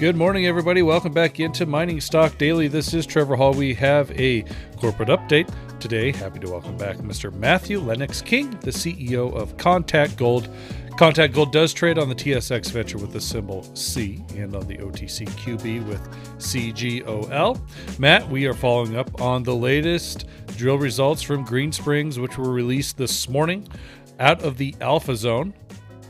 [0.00, 0.80] Good morning, everybody.
[0.80, 2.68] Welcome back into Mining Stock Daily.
[2.68, 3.52] This is Trevor Hall.
[3.52, 4.46] We have a
[4.78, 6.10] corporate update today.
[6.10, 7.30] Happy to welcome back Mr.
[7.30, 10.48] Matthew Lennox King, the CEO of Contact Gold.
[10.96, 14.78] Contact Gold does trade on the TSX Venture with the symbol C and on the
[14.78, 16.00] OTC QB with
[16.38, 17.60] CGOL.
[17.98, 20.24] Matt, we are following up on the latest
[20.56, 23.68] drill results from Green Springs, which were released this morning
[24.18, 25.52] out of the Alpha Zone.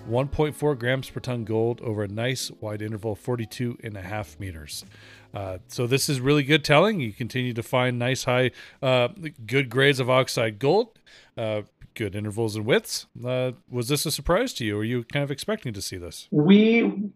[0.08, 4.84] 1.4 grams per ton gold over a nice wide interval, 42 and a half meters.
[5.32, 7.00] Uh, so this is really good telling.
[7.00, 8.50] You continue to find nice high,
[8.82, 9.08] uh,
[9.46, 10.98] good grades of oxide gold,
[11.36, 11.62] uh,
[11.94, 13.06] good intervals and widths.
[13.24, 14.74] Uh, was this a surprise to you?
[14.74, 16.28] Or were you kind of expecting to see this?
[16.30, 17.10] We,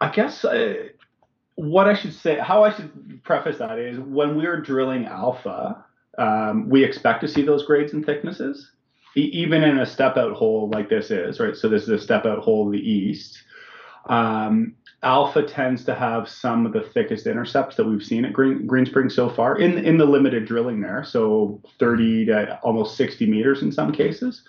[0.00, 0.74] I guess, uh,
[1.56, 5.84] what I should say, how I should preface that is when we're drilling alpha,
[6.18, 8.70] um, we expect to see those grades and thicknesses
[9.14, 11.56] even in a step out hole like this is, right?
[11.56, 13.42] So this is a step out hole in the east.
[14.06, 18.66] Um, alpha tends to have some of the thickest intercepts that we've seen at Green,
[18.66, 21.04] Green Spring so far in in the limited drilling there.
[21.04, 24.42] So 30 to almost 60 meters in some cases.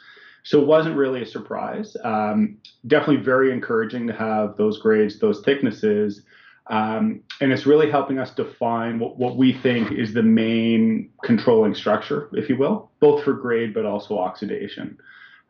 [0.43, 1.95] So it wasn't really a surprise.
[2.03, 6.23] Um, definitely very encouraging to have those grades, those thicknesses
[6.67, 11.75] um, and it's really helping us define what, what we think is the main controlling
[11.75, 14.97] structure, if you will, both for grade but also oxidation.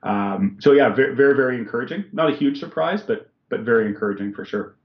[0.02, 2.06] Um, so yeah, very, very, very encouraging.
[2.12, 4.76] Not a huge surprise, but but very encouraging for sure.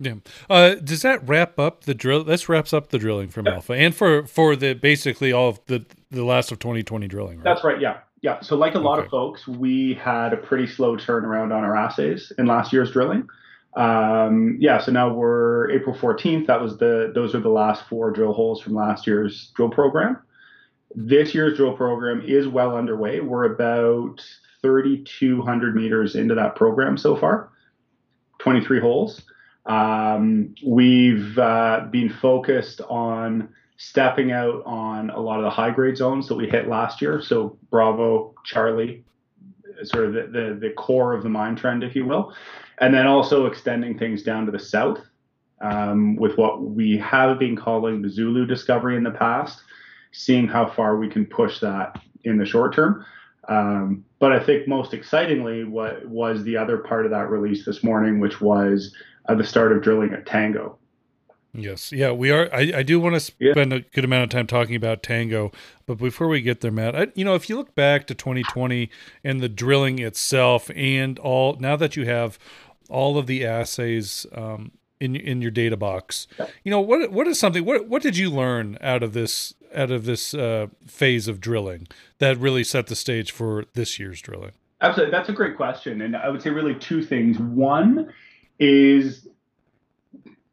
[0.00, 0.14] Yeah.
[0.50, 2.24] Uh, does that wrap up the drill?
[2.24, 3.54] This wraps up the drilling from yeah.
[3.54, 7.38] Alpha and for for the basically all of the the last of 2020 drilling.
[7.38, 7.44] Right?
[7.44, 7.80] That's right.
[7.80, 7.98] Yeah.
[8.22, 8.40] Yeah.
[8.40, 9.04] So like a lot okay.
[9.04, 13.28] of folks, we had a pretty slow turnaround on our assays in last year's drilling.
[13.76, 16.46] Um, yeah, so now we're April 14th.
[16.46, 20.18] That was the those are the last four drill holes from last year's drill program.
[20.94, 23.20] This year's drill program is well underway.
[23.20, 24.24] We're about
[24.62, 27.50] 3,200 meters into that program so far,
[28.38, 29.22] 23 holes.
[29.66, 35.96] Um, we've uh, been focused on stepping out on a lot of the high grade
[35.96, 37.20] zones that we hit last year.
[37.20, 39.04] So Bravo, Charlie,
[39.86, 42.34] sort of the, the, the core of the mine trend, if you will
[42.78, 45.00] and then also extending things down to the south
[45.60, 49.62] um, with what we have been calling the Zulu discovery in the past,
[50.12, 53.04] seeing how far we can push that in the short term.
[53.48, 57.84] Um, but I think most excitingly, what was the other part of that release this
[57.84, 58.94] morning, which was
[59.28, 60.78] uh, the start of drilling at Tango.
[61.54, 62.52] Yes, yeah, we are.
[62.52, 63.78] I, I do want to spend yeah.
[63.78, 65.52] a good amount of time talking about Tango,
[65.86, 68.90] but before we get there, Matt, I, you know, if you look back to 2020
[69.22, 72.38] and the drilling itself, and all now that you have
[72.88, 76.26] all of the assays um, in in your data box.
[76.64, 79.90] You know what what is something what what did you learn out of this out
[79.90, 81.88] of this uh, phase of drilling
[82.18, 84.52] that really set the stage for this year's drilling?
[84.80, 87.38] Absolutely, that's a great question, and I would say really two things.
[87.38, 88.12] One
[88.58, 89.28] is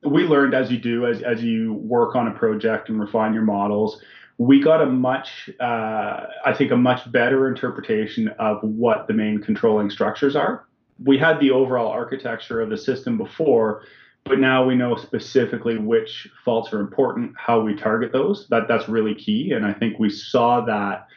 [0.03, 3.44] we learned as you do as as you work on a project and refine your
[3.44, 4.01] models
[4.38, 9.40] we got a much, uh, I think, a much better interpretation of what the main
[9.40, 10.66] controlling structures are
[11.03, 13.84] we had the overall architecture of the system before,
[14.23, 18.47] but now we know specifically which faults are important, how we target those.
[18.50, 21.07] That that's really key, and I think we saw that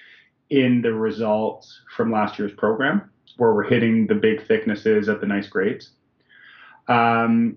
[0.50, 5.26] in the results from last year's program, where we're hitting the big thicknesses at the
[5.26, 5.90] nice grades.
[6.88, 7.56] Um,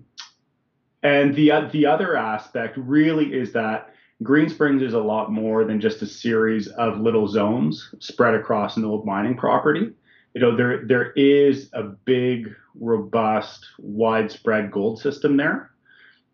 [1.02, 5.80] and the the other aspect really is that Green Springs is a lot more than
[5.80, 9.92] just a series of little zones spread across an old mining property.
[10.34, 15.70] You know there there is a big robust widespread gold system there.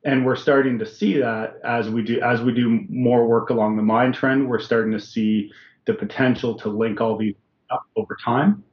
[0.07, 3.77] And we're starting to see that as we do as we do more work along
[3.77, 5.51] the mine trend we're starting to see
[5.87, 7.35] the potential to link all these
[7.71, 8.65] up over time.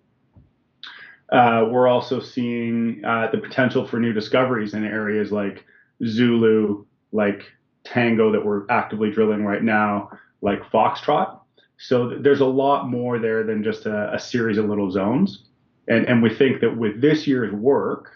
[1.31, 5.65] Uh, we're also seeing uh, the potential for new discoveries in areas like
[6.05, 7.43] zulu like
[7.83, 10.09] tango that we're actively drilling right now
[10.41, 11.41] like foxtrot
[11.81, 15.45] so there's a lot more there than just a, a series of little zones.
[15.87, 18.11] And, and we think that with this year's work,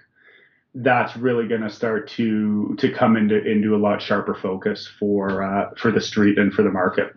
[0.76, 5.42] that's really going to start to to come into into a lot sharper focus for
[5.42, 7.16] uh, for the street and for the market.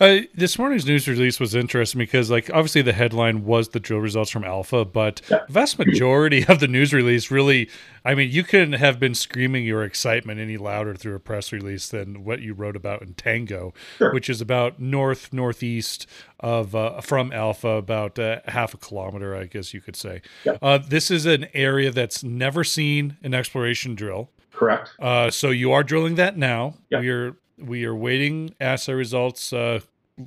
[0.00, 4.00] Uh, this morning's news release was interesting because, like, obviously the headline was the drill
[4.00, 5.40] results from Alpha, but yeah.
[5.46, 7.68] the vast majority of the news release really,
[8.04, 11.88] I mean, you couldn't have been screaming your excitement any louder through a press release
[11.88, 14.12] than what you wrote about in Tango, sure.
[14.12, 16.06] which is about north northeast
[16.40, 20.22] of uh, from Alpha, about uh, half a kilometer, I guess you could say.
[20.44, 20.58] Yeah.
[20.60, 24.30] Uh, this is an area that's never seen an exploration drill.
[24.52, 24.90] Correct.
[25.00, 26.74] Uh, so you are drilling that now.
[26.90, 27.00] Yeah.
[27.00, 27.36] You're
[27.66, 29.52] we are waiting assay results.
[29.52, 29.80] Uh,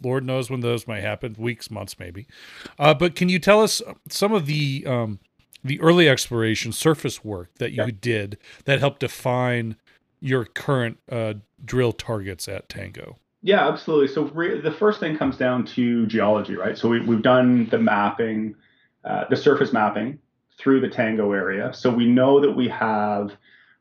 [0.04, 2.28] Lord knows when those might happen, weeks, months, maybe.
[2.80, 5.20] Uh, but can you tell us some of the um,
[5.64, 7.92] the early exploration surface work that you Yeah.
[8.00, 9.76] did that helped define
[10.20, 13.18] your current uh, drill targets at Tango?
[13.42, 14.08] Yeah, absolutely.
[14.08, 16.78] So re- the first thing comes down to geology, right?
[16.78, 18.56] So we, we've done the mapping,
[19.04, 20.18] uh, the surface mapping
[20.58, 21.72] through the Tango area.
[21.74, 23.32] So we know that we have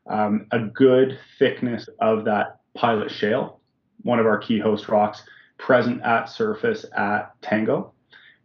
[0.07, 3.59] um, a good thickness of that pilot shale,
[4.03, 5.23] one of our key host rocks,
[5.57, 7.93] present at surface at Tango.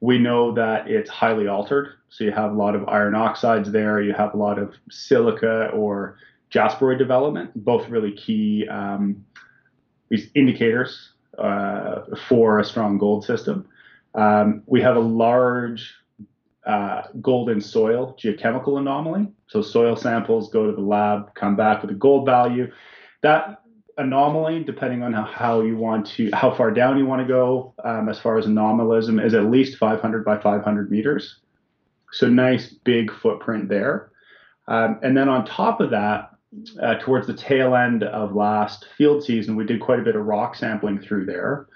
[0.01, 1.95] We know that it's highly altered.
[2.09, 4.01] So you have a lot of iron oxides there.
[4.01, 6.17] You have a lot of silica or
[6.51, 9.25] jasperoid development, both really key um,
[10.35, 13.69] indicators uh, for a strong gold system.
[14.15, 15.95] Um, we have a large
[16.67, 19.29] uh, gold in soil geochemical anomaly.
[19.47, 22.73] So soil samples go to the lab, come back with a gold value.
[23.23, 23.60] That
[24.01, 27.75] anomaly, depending on how, how you want to, how far down you want to go,
[27.85, 31.37] um, as far as anomalism, is at least 500 by 500 meters.
[32.13, 34.11] So nice big footprint there.
[34.67, 36.31] Um, and then on top of that,
[36.83, 40.27] uh, towards the tail end of last field season, we did quite a bit of
[40.27, 41.69] rock sampling through there.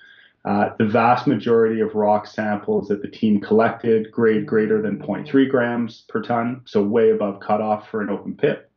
[0.44, 5.48] Uh, the vast majority of rock samples that the team collected grade greater than 0.3
[5.48, 8.70] grams per ton, so way above cutoff for an open pit,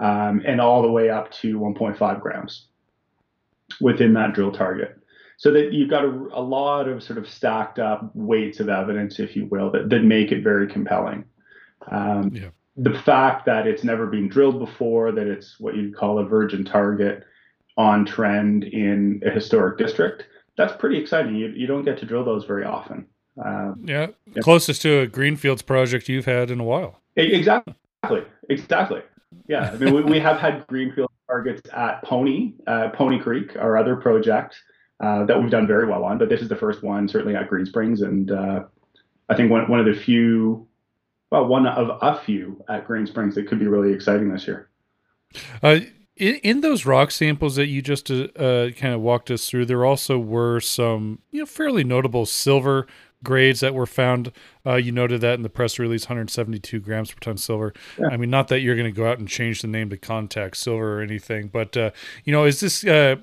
[0.00, 2.66] um, and all the way up to 1.5 grams
[3.80, 4.98] within that drill target.
[5.36, 9.18] So that you've got a, a lot of sort of stacked up weights of evidence,
[9.18, 11.24] if you will, that, that make it very compelling.
[11.90, 12.48] Um, Yeah.
[12.76, 16.64] The fact that it's never been drilled before, that it's what you'd call a virgin
[16.64, 17.22] target
[17.76, 20.24] on trend in a historic district,
[20.56, 21.36] that's pretty exciting.
[21.36, 23.06] You, you don't get to drill those very often.
[23.44, 24.42] Um, Yeah, Yeah.
[24.42, 27.00] closest to a greenfields project you've had in a while.
[27.16, 28.22] Exactly.
[28.48, 29.02] Exactly.
[29.48, 29.70] Yeah.
[29.72, 33.96] I mean, we, we have had greenfield targets at Pony, uh, Pony Creek, our other
[33.96, 34.54] project
[35.02, 37.48] uh, that we've done very well on, but this is the first one, certainly at
[37.48, 38.02] Green Springs.
[38.02, 38.64] And uh,
[39.28, 40.68] I think one, one of the few,
[41.32, 44.68] well, one of a few at Green Springs that could be really exciting this year.
[45.60, 45.80] Uh,
[46.16, 49.66] in, in those rock samples that you just uh, uh, kind of walked us through,
[49.66, 52.86] there also were some you know fairly notable silver
[53.24, 54.30] grades that were found.
[54.64, 57.72] Uh, you noted that in the press release, 172 grams per ton silver.
[57.98, 58.08] Yeah.
[58.08, 60.56] I mean, not that you're going to go out and change the name to Contact
[60.56, 61.90] Silver or anything, but uh,
[62.24, 63.16] you know, is this uh,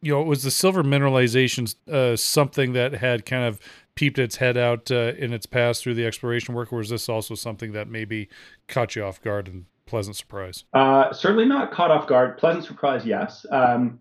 [0.00, 3.60] you know was the silver mineralization uh, something that had kind of
[3.94, 7.08] peeped its head out uh, in its past through the exploration work, or is this
[7.08, 8.28] also something that maybe
[8.68, 10.64] caught you off guard and pleasant surprise?
[10.72, 12.38] Uh, certainly not caught off guard.
[12.38, 13.44] Pleasant surprise, yes.
[13.50, 13.98] Um,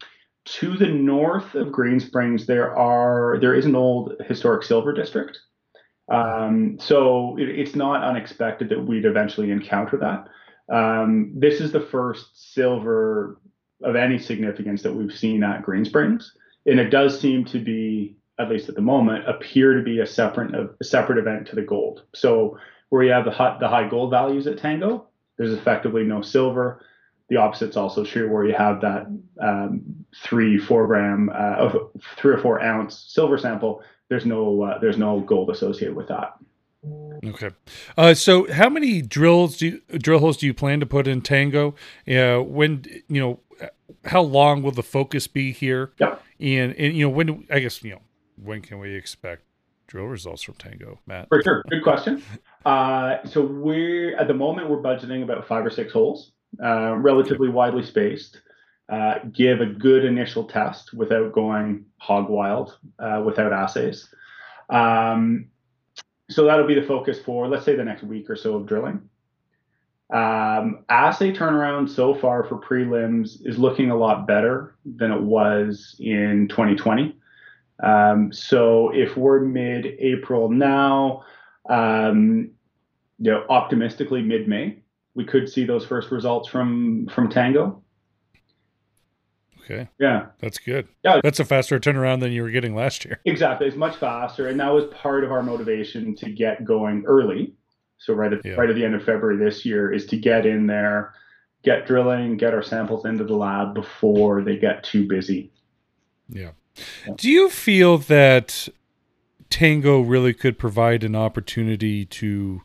[0.53, 5.37] to the north of Green Springs, there are there is an old historic silver district.
[6.11, 10.27] Um, so it, it's not unexpected that we'd eventually encounter that.
[10.75, 13.39] Um, this is the first silver
[13.83, 16.33] of any significance that we've seen at Green Springs,
[16.65, 20.05] and it does seem to be, at least at the moment, appear to be a
[20.05, 22.03] separate a separate event to the gold.
[22.15, 22.57] So
[22.89, 25.07] where you have the high, the high gold values at Tango,
[25.37, 26.83] there's effectively no silver.
[27.29, 29.07] The opposite's also true, where you have that
[29.39, 33.83] um, three, four gram, uh, of three or four ounce silver sample.
[34.07, 36.33] There's no, uh, there's no gold associated with that.
[37.25, 37.49] Okay.
[37.97, 41.21] Uh, so how many drills do you, drill holes do you plan to put in
[41.21, 41.75] Tango?
[42.07, 43.39] Uh, when you know
[44.05, 45.91] how long will the focus be here?
[45.99, 46.15] Yeah.
[46.39, 48.01] And and you know when I guess you know
[48.41, 49.43] when can we expect
[49.87, 51.27] drill results from Tango, Matt?
[51.27, 52.23] For sure, good question.
[52.65, 56.31] Uh, so we're at the moment we're budgeting about five or six holes,
[56.63, 58.41] uh, relatively widely spaced.
[58.89, 64.11] Uh, give a good initial test without going hog wild, uh, without assays.
[64.69, 65.49] Um,
[66.29, 69.09] so that'll be the focus for let's say the next week or so of drilling.
[70.11, 75.95] Um, assay turnaround so far for prelims is looking a lot better than it was
[75.99, 77.15] in 2020.
[77.83, 81.23] Um, so if we're mid-April now,
[81.69, 82.49] um,
[83.19, 84.79] you know, optimistically mid-May,
[85.19, 87.83] we could see those first results from from Tango.
[89.65, 90.87] Okay, Yeah, that's good.
[91.03, 91.19] Yeah.
[91.21, 93.19] that's a faster turnaround than you were getting last year.
[93.25, 93.67] exactly.
[93.67, 97.53] It's much faster, and that was part of our motivation to get going early.
[97.97, 98.53] So right at Yeah.
[98.53, 101.13] right at the end of February this year is to get in there,
[101.63, 105.51] get drilling, get our samples into the lab before they get too busy.
[106.29, 106.51] Yeah.
[107.05, 107.13] Yeah.
[107.17, 108.69] Do you feel that
[109.49, 112.61] Tango really could provide an opportunity to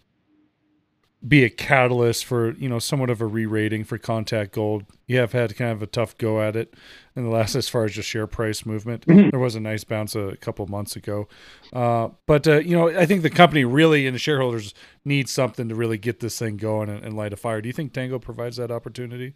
[1.27, 4.85] be a catalyst for, you know, somewhat of a re-rating for Contact Gold?
[5.07, 6.75] You have had kind of a tough go at it
[7.17, 9.07] in the last as far as just share price movement.
[9.07, 9.31] Mhm.
[9.31, 11.29] There was a nice bounce a couple months ago.
[11.73, 15.69] Uh, but, uh, you know, I think the company really and the shareholders need something
[15.69, 17.61] to really get this thing going and, and light a fire.
[17.61, 19.35] Do you think Tango provides that opportunity?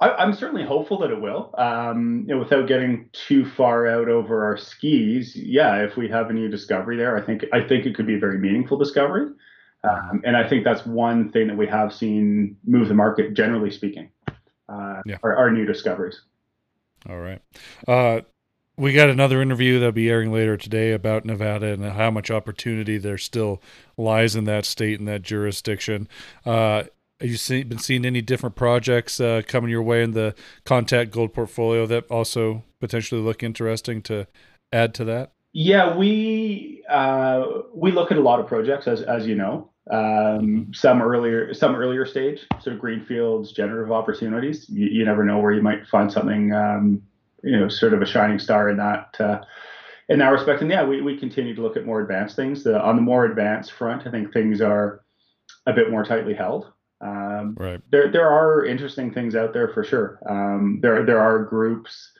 [0.00, 1.54] I, I'm certainly hopeful that it will.
[1.58, 6.30] Um, you know, without getting too far out over our skis, yeah, if we have
[6.30, 9.26] a new discovery there, I think I think it could be a very meaningful discovery.
[9.82, 13.70] Um, and I think that's one thing that we have seen move the market, generally
[13.70, 14.10] speaking,
[14.68, 15.16] uh, yeah.
[15.22, 16.20] our, our, new discoveries.
[17.08, 17.40] All right.
[17.88, 18.20] Uh,
[18.76, 22.98] we got another interview that'll be airing later today about Nevada and how much opportunity
[22.98, 23.62] there still
[23.96, 26.08] lies in that state and that jurisdiction.
[26.44, 26.84] Uh,
[27.20, 30.34] have you seen, been seeing any different projects uh, coming your way in the
[30.64, 34.26] contact gold portfolio that also potentially look interesting to
[34.72, 35.32] add to that?
[35.52, 37.44] Yeah, we uh,
[37.74, 39.69] we look at a lot of projects as as you know.
[39.90, 44.68] Um, some earlier some earlier stage, sort of greenfields, generative opportunities.
[44.68, 47.02] You, you never know where you might find something, um,
[47.42, 49.40] you know, sort of a shining star in that uh,
[50.08, 50.60] in that respect.
[50.60, 52.62] And yeah, we, we continue to look at more advanced things.
[52.62, 55.02] The, on the more advanced front, I think things are
[55.66, 56.72] a bit more tightly held.
[57.00, 57.80] Um, right.
[57.90, 60.20] There there are interesting things out there for sure.
[60.28, 62.12] Um, there there are groups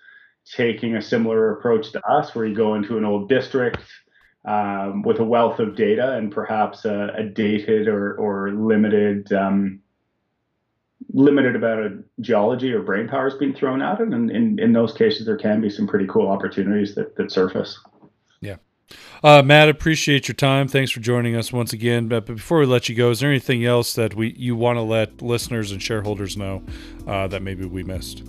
[0.56, 3.82] taking a similar approach to us, where you go into an old district
[4.44, 9.80] um, with a wealth of data and perhaps a, a dated or, or limited um,
[11.12, 14.08] limited amount of geology or brain power is being thrown at it.
[14.08, 17.78] And in, in those cases, there can be some pretty cool opportunities that, that surface.
[18.40, 18.56] Yeah.
[19.22, 20.68] Uh, Matt, appreciate your time.
[20.68, 22.08] Thanks for joining us once again.
[22.08, 24.82] But before we let you go, is there anything else that we you want to
[24.82, 26.62] let listeners and shareholders know
[27.06, 28.22] uh, that maybe we missed?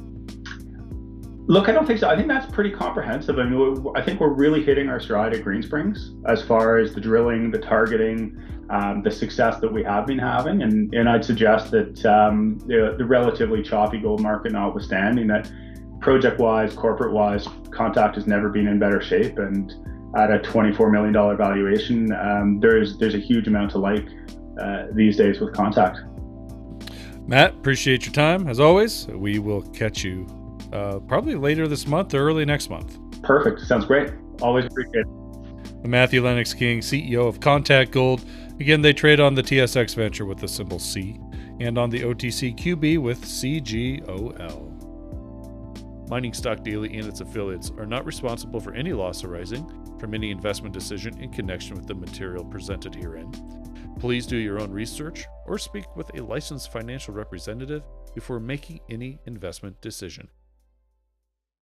[1.48, 2.08] Look, I don't think so.
[2.08, 3.40] I think that's pretty comprehensive.
[3.40, 6.94] I mean, I think we're really hitting our stride at Green Springs as far as
[6.94, 8.38] the drilling, the targeting,
[8.70, 10.62] um, the success that we have been having.
[10.62, 15.52] And, and I'd suggest that um, the, the relatively choppy gold market notwithstanding, that
[16.00, 19.40] project wise, corporate wise, Contact has never been in better shape.
[19.40, 19.74] And
[20.16, 24.08] at a $24 million valuation, um, there's, there's a huge amount to like
[24.62, 26.00] uh, these days with Contact.
[27.28, 28.48] Matt, appreciate your time.
[28.48, 30.28] As always, we will catch you
[30.74, 32.98] uh, probably later this month or early next month.
[33.22, 33.62] Perfect.
[33.62, 34.12] Sounds great.
[34.42, 35.88] Always appreciate it.
[35.88, 38.24] Matthew Lennox King, CEO of Contact Gold.
[38.60, 41.20] Again, they trade on the TSX Venture with the symbol C
[41.60, 44.68] and on the OTC QB with CGOL.
[46.10, 49.66] Mining Stock Daily and its affiliates are not responsible for any loss arising
[50.00, 53.32] from any investment decision in connection with the material presented herein.
[54.00, 59.20] Please do your own research or speak with a licensed financial representative before making any
[59.26, 60.28] investment decision.